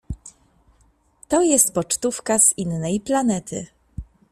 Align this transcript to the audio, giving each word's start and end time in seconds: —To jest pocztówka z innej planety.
—To 1.29 1.41
jest 1.43 1.73
pocztówka 1.73 2.39
z 2.39 2.57
innej 2.57 2.99
planety. 2.99 3.67